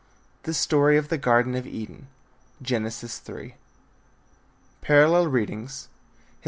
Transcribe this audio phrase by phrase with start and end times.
[0.49, 2.07] THE STORY OF THE GARDEN OF EDEN.
[2.59, 2.89] Gen.
[2.89, 3.53] 3.
[4.81, 5.89] Parallel Readings.
[5.93, 6.29] _Hist.